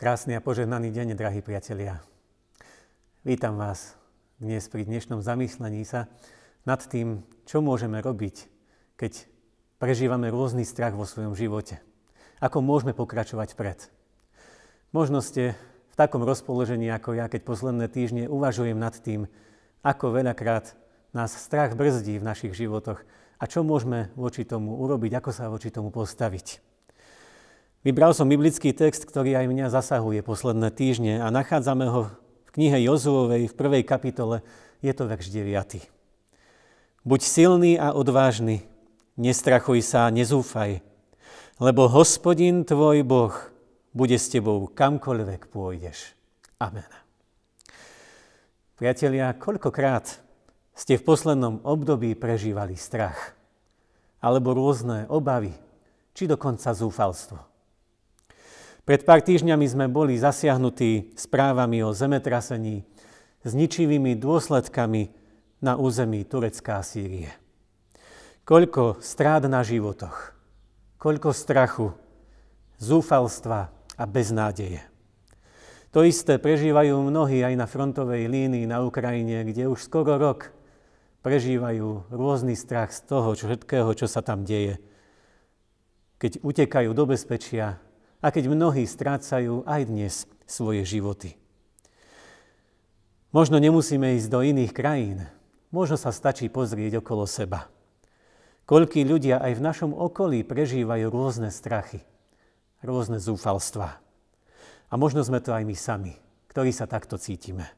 [0.00, 2.00] Krásny a požehnaný deň, drahí priatelia.
[3.20, 4.00] Vítam vás
[4.40, 6.08] dnes pri dnešnom zamyslení sa
[6.64, 8.48] nad tým, čo môžeme robiť,
[8.96, 9.28] keď
[9.76, 11.84] prežívame rôzny strach vo svojom živote.
[12.40, 13.92] Ako môžeme pokračovať vpred.
[14.96, 15.52] Možno ste
[15.92, 19.28] v takom rozpoložení ako ja, keď posledné týždne uvažujem nad tým,
[19.84, 20.80] ako veľakrát
[21.12, 23.04] nás strach brzdí v našich životoch
[23.36, 26.69] a čo môžeme voči tomu urobiť, ako sa voči tomu postaviť.
[27.80, 32.12] Vybral som biblický text, ktorý aj mňa zasahuje posledné týždne a nachádzame ho
[32.44, 34.44] v knihe Jozuovej v prvej kapitole,
[34.84, 35.88] je to verš 9.
[37.08, 38.68] Buď silný a odvážny,
[39.16, 40.84] nestrachuj sa nezúfaj,
[41.56, 43.32] lebo hospodin tvoj Boh
[43.96, 46.12] bude s tebou kamkoľvek pôjdeš.
[46.60, 46.84] Amen.
[48.76, 50.20] Priatelia, koľkokrát
[50.76, 53.32] ste v poslednom období prežívali strach,
[54.20, 55.56] alebo rôzne obavy,
[56.12, 57.49] či dokonca zúfalstvo.
[58.90, 62.82] Pred pár týždňami sme boli zasiahnutí správami o zemetrasení
[63.46, 65.14] s ničivými dôsledkami
[65.62, 67.30] na území Turecka a Sýrie.
[68.42, 70.34] Koľko strát na životoch,
[70.98, 71.94] koľko strachu,
[72.82, 74.82] zúfalstva a beznádeje.
[75.94, 80.50] To isté prežívajú mnohí aj na frontovej línii na Ukrajine, kde už skoro rok
[81.22, 84.82] prežívajú rôzny strach z toho všetkého, čo sa tam deje.
[86.18, 87.78] Keď utekajú do bezpečia,
[88.20, 91.40] a keď mnohí strácajú aj dnes svoje životy.
[93.32, 95.24] Možno nemusíme ísť do iných krajín,
[95.72, 97.70] možno sa stačí pozrieť okolo seba.
[98.68, 102.04] Koľkí ľudia aj v našom okolí prežívajú rôzne strachy,
[102.84, 103.98] rôzne zúfalstvá.
[104.90, 106.14] A možno sme to aj my sami,
[106.50, 107.70] ktorí sa takto cítime.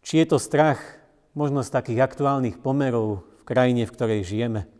[0.00, 0.80] Či je to strach
[1.36, 4.66] možno z takých aktuálnych pomerov v krajine, v ktorej žijeme–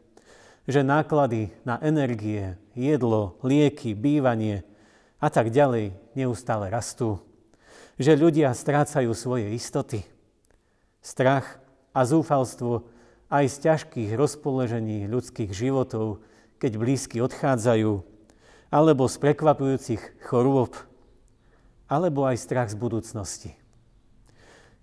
[0.69, 4.69] že náklady na energie, jedlo, lieky, bývanie
[5.17, 7.25] a tak ďalej neustále rastú.
[7.97, 10.05] Že ľudia strácajú svoje istoty.
[11.01, 11.57] Strach
[11.97, 12.85] a zúfalstvo
[13.33, 16.21] aj z ťažkých rozpoložení ľudských životov,
[16.61, 18.05] keď blízky odchádzajú,
[18.69, 20.77] alebo z prekvapujúcich chorôb,
[21.89, 23.53] alebo aj strach z budúcnosti.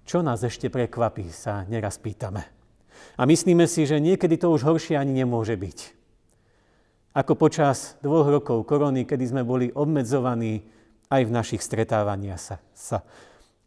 [0.06, 2.55] Čo nás ešte prekvapí, sa neraz pýtame.
[3.16, 5.80] A myslíme si, že niekedy to už horšie ani nemôže byť.
[7.16, 10.68] Ako počas dvoch rokov korony, kedy sme boli obmedzovaní
[11.08, 12.56] aj v našich stretávaniach sa.
[12.76, 13.08] sa.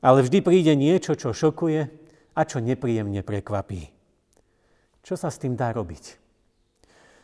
[0.04, 1.88] Ale vždy príde niečo, čo šokuje
[2.36, 3.88] a čo nepríjemne prekvapí.
[5.00, 6.20] Čo sa s tým dá robiť?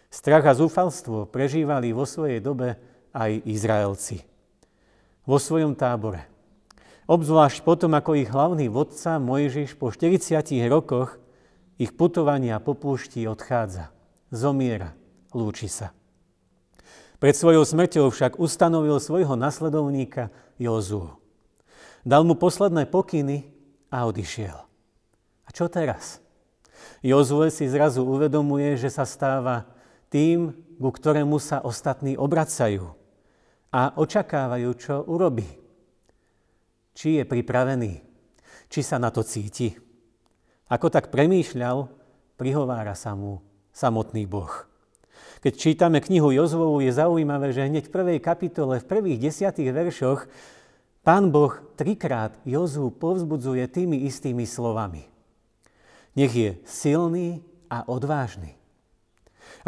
[0.08, 2.78] Strach a zúfalstvo prežívali vo svojej dobe
[3.12, 4.22] aj Izraelci.
[5.28, 6.24] Vo svojom tábore.
[7.04, 10.40] Obzvlášť potom, ako ich hlavný vodca Mojžiš po 40
[10.72, 11.20] rokoch
[11.78, 13.90] ich putovania po púšti odchádza,
[14.30, 14.94] zomiera,
[15.34, 15.90] lúči sa.
[17.18, 20.28] Pred svojou smrťou však ustanovil svojho nasledovníka
[20.60, 21.08] Jozú.
[22.04, 23.48] Dal mu posledné pokyny
[23.88, 24.58] a odišiel.
[25.44, 26.20] A čo teraz?
[27.00, 29.64] Jozue si zrazu uvedomuje, že sa stáva
[30.12, 32.92] tým, ku ktorému sa ostatní obracajú
[33.72, 35.48] a očakávajú, čo urobí.
[36.94, 37.92] Či je pripravený,
[38.68, 39.83] či sa na to cíti.
[40.68, 41.92] Ako tak premýšľal,
[42.40, 43.44] prihovára sa mu
[43.74, 44.50] samotný Boh.
[45.44, 50.24] Keď čítame knihu Jozvovu, je zaujímavé, že hneď v prvej kapitole, v prvých desiatých veršoch,
[51.04, 55.04] pán Boh trikrát Jozu povzbudzuje tými istými slovami.
[56.16, 58.56] Nech je silný a odvážny.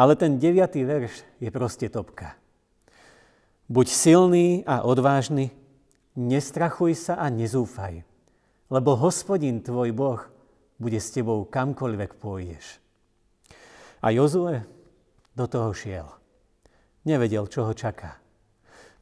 [0.01, 2.41] Ale ten deviatý verš je proste topka.
[3.69, 5.53] Buď silný a odvážny,
[6.17, 8.01] nestrachuj sa a nezúfaj,
[8.73, 10.21] lebo hospodin tvoj Boh
[10.77, 12.81] bude s tebou kamkoľvek pôjdeš.
[14.05, 14.65] A Jozue
[15.37, 16.09] do toho šiel.
[17.07, 18.19] Nevedel, čo ho čaká.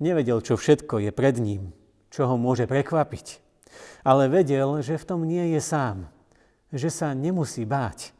[0.02, 1.72] Nevedel, čo všetko je pred ním,
[2.10, 3.40] čo ho môže prekvapiť.
[4.06, 6.10] Ale vedel, že v tom nie je sám.
[6.74, 8.14] Že sa nemusí báť.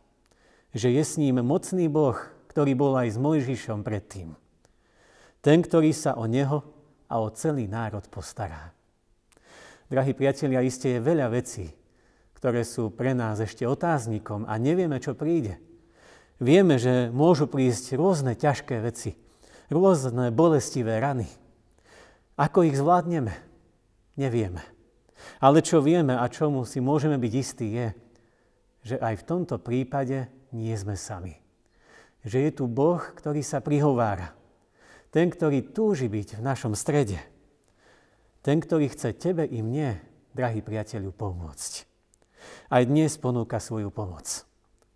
[0.75, 2.17] Že je s ním mocný Boh,
[2.51, 4.35] ktorý bol aj s Mojžišom predtým.
[5.45, 6.65] Ten, ktorý sa o neho
[7.11, 8.73] a o celý národ postará.
[9.93, 11.69] Drahí priatelia, iste je veľa vecí,
[12.45, 15.57] ktoré sú pre nás ešte otáznikom a nevieme, čo príde.
[16.37, 19.17] Vieme, že môžu prísť rôzne ťažké veci,
[19.73, 21.25] rôzne bolestivé rany.
[22.37, 23.33] Ako ich zvládneme?
[24.21, 24.61] Nevieme.
[25.41, 27.97] Ale čo vieme a čomu si môžeme byť istí je,
[28.93, 31.41] že aj v tomto prípade nie sme sami.
[32.29, 34.37] Že je tu Boh, ktorý sa prihovára.
[35.09, 37.25] Ten, ktorý túži byť v našom strede.
[38.45, 39.97] Ten, ktorý chce tebe i mne,
[40.37, 41.94] drahý priateľu, pomôcť
[42.73, 44.47] aj dnes ponúka svoju pomoc,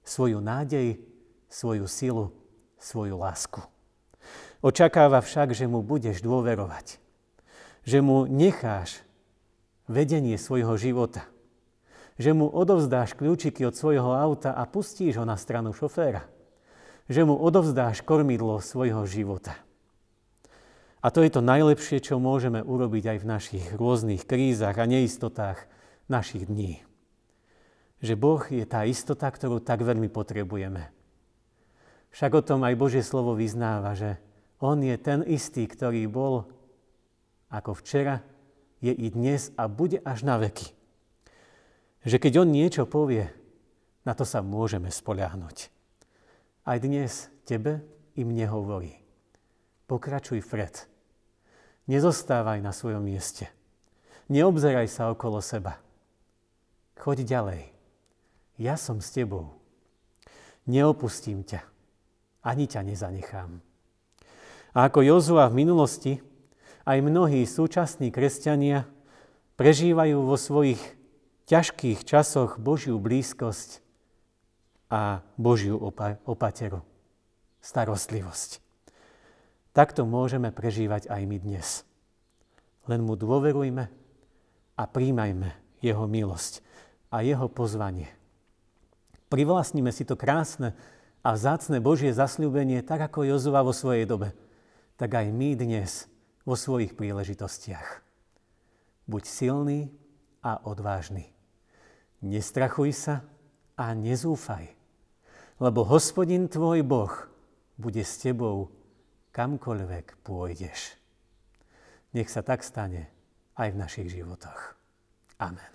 [0.02, 1.00] svoju nádej,
[1.48, 2.32] svoju silu,
[2.78, 3.64] svoju lásku.
[4.60, 6.98] Očakáva však, že mu budeš dôverovať.
[7.88, 9.00] že mu necháš
[9.88, 11.24] vedenie svojho života.
[12.20, 16.28] Že mu odovzdáš kľúčiky od svojho auta a pustíš ho na stranu šoféra.
[17.08, 19.56] Že mu odovzdáš kormidlo svojho života.
[21.00, 25.64] A to je to najlepšie, čo môžeme urobiť aj v našich rôznych krízach a neistotách
[26.12, 26.84] našich dní.
[27.98, 30.90] Že Boh je tá istota, ktorú tak veľmi potrebujeme.
[32.14, 34.16] Však o tom aj Božie slovo vyznáva, že
[34.62, 36.46] On je ten istý, ktorý bol
[37.48, 38.22] ako včera,
[38.78, 40.70] je i dnes a bude až na veky.
[42.06, 43.26] Že keď On niečo povie,
[44.06, 45.68] na to sa môžeme spoľahnúť.
[46.64, 47.82] Aj dnes tebe
[48.14, 48.94] i mne hovorí.
[49.88, 50.86] Pokračuj vpred.
[51.88, 53.48] Nezostávaj na svojom mieste.
[54.28, 55.80] Neobzeraj sa okolo seba.
[57.00, 57.77] Choď ďalej.
[58.58, 59.54] Ja som s tebou.
[60.66, 61.62] Neopustím ťa.
[62.42, 63.62] Ani ťa nezanechám.
[64.74, 66.18] A ako Jozua v minulosti,
[66.82, 68.90] aj mnohí súčasní kresťania
[69.54, 70.82] prežívajú vo svojich
[71.46, 73.80] ťažkých časoch Božiu blízkosť
[74.90, 76.82] a Božiu opa- opateru,
[77.62, 78.58] starostlivosť.
[79.70, 81.86] Takto môžeme prežívať aj my dnes.
[82.90, 83.84] Len mu dôverujme
[84.74, 86.66] a príjmajme jeho milosť
[87.14, 88.17] a jeho pozvanie.
[89.28, 90.72] Privlastníme si to krásne
[91.20, 94.32] a vzácne Božie zasľúbenie, tak ako Jozua vo svojej dobe,
[94.96, 96.08] tak aj my dnes
[96.48, 98.00] vo svojich príležitostiach.
[99.04, 99.92] Buď silný
[100.40, 101.28] a odvážny.
[102.24, 103.28] Nestrachuj sa
[103.76, 104.72] a nezúfaj,
[105.60, 107.12] lebo hospodin tvoj Boh
[107.76, 108.72] bude s tebou
[109.36, 110.96] kamkoľvek pôjdeš.
[112.16, 113.12] Nech sa tak stane
[113.54, 114.74] aj v našich životoch.
[115.38, 115.74] Amen.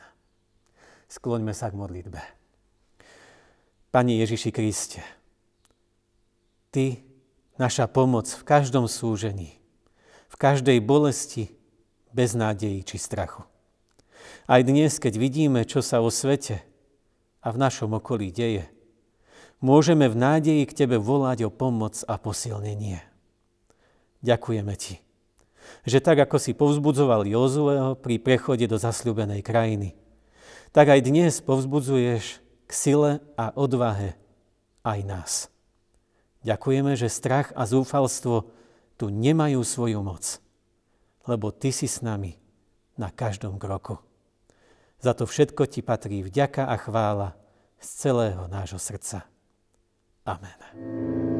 [1.07, 2.42] Skloňme sa k modlitbe.
[3.93, 5.05] Pani Ježiši Kriste,
[6.73, 6.97] Ty,
[7.61, 9.61] naša pomoc v každom súžení,
[10.33, 11.53] v každej bolesti,
[12.09, 13.45] beznádeji či strachu.
[14.49, 16.65] Aj dnes, keď vidíme, čo sa o svete
[17.45, 18.65] a v našom okolí deje,
[19.61, 22.97] môžeme v nádeji k Tebe volať o pomoc a posilnenie.
[24.25, 24.97] Ďakujeme Ti,
[25.85, 29.93] že tak, ako si povzbudzoval Jozueho pri prechode do zasľubenej krajiny,
[30.73, 32.41] tak aj dnes povzbudzuješ
[32.73, 34.17] sile a odvahe
[34.83, 35.31] aj nás.
[36.43, 38.51] Ďakujeme, že strach a zúfalstvo
[38.99, 40.43] tu nemajú svoju moc,
[41.29, 42.35] lebo Ty si s nami
[42.99, 44.01] na každom kroku.
[44.99, 47.29] Za to všetko Ti patrí vďaka a chvála
[47.79, 49.27] z celého nášho srdca.
[50.23, 51.32] Amen.